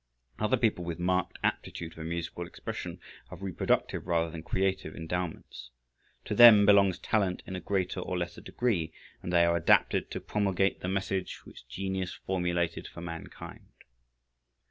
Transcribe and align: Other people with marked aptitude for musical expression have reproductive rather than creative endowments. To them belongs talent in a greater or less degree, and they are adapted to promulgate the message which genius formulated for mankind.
Other 0.39 0.57
people 0.57 0.83
with 0.83 0.97
marked 0.97 1.37
aptitude 1.43 1.93
for 1.93 2.03
musical 2.03 2.47
expression 2.47 2.99
have 3.29 3.43
reproductive 3.43 4.07
rather 4.07 4.31
than 4.31 4.41
creative 4.41 4.95
endowments. 4.95 5.69
To 6.25 6.33
them 6.33 6.65
belongs 6.65 6.97
talent 6.97 7.43
in 7.45 7.55
a 7.55 7.59
greater 7.61 7.99
or 7.99 8.17
less 8.17 8.33
degree, 8.37 8.91
and 9.21 9.31
they 9.31 9.45
are 9.45 9.55
adapted 9.55 10.09
to 10.09 10.19
promulgate 10.19 10.79
the 10.79 10.87
message 10.87 11.45
which 11.45 11.67
genius 11.67 12.13
formulated 12.15 12.87
for 12.87 13.01
mankind. 13.01 13.67